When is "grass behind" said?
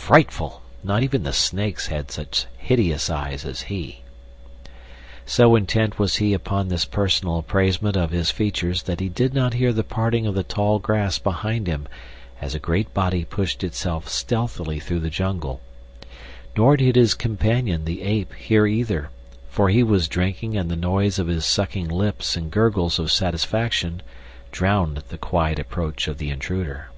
10.78-11.66